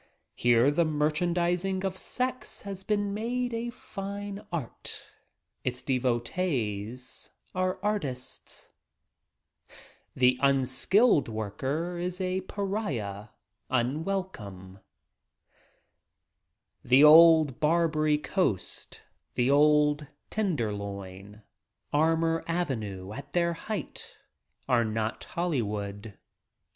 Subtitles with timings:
[0.33, 5.11] Here the merchandizing of sex has been made a fine art—
[5.63, 8.69] its devotees are artists.
[10.15, 13.27] The unskilled worker is a pariah—
[13.69, 14.79] unwelcome.
[16.83, 19.03] The old Barbarv Coast
[19.35, 21.43] the old Tenderloin
[21.91, 24.17] Barbary Armour Avenue, at their height,
[24.67, 26.17] are not Hollywood.